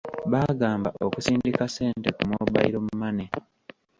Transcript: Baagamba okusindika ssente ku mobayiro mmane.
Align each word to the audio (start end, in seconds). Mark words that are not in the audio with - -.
Baagamba 0.31 0.89
okusindika 1.05 1.63
ssente 1.67 2.09
ku 2.17 2.23
mobayiro 2.31 2.79
mmane. 2.83 3.25